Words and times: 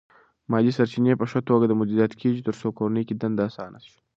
مالی 0.51 0.71
سرچینې 0.77 1.13
په 1.19 1.25
ښه 1.31 1.39
توګه 1.49 1.65
مدیریت 1.81 2.13
کېږي 2.21 2.41
ترڅو 2.47 2.67
کورنۍ 2.79 3.03
کې 3.07 3.15
دنده 3.21 3.41
اسانه 3.49 3.79
شي. 3.85 3.95